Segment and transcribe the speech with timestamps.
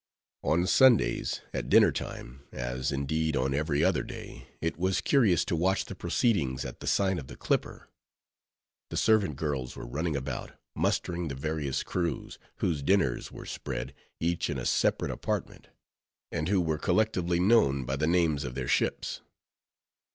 [0.41, 5.55] On Sundays, at dinner time, as, indeed, on every other day, it was curious to
[5.55, 7.87] watch the proceedings at the sign of the Clipper.
[8.89, 14.49] The servant girls were running about, mustering the various crews, whose dinners were spread, each
[14.49, 15.67] in a separate apartment;
[16.31, 19.21] and who were collectively known by the names of their ships.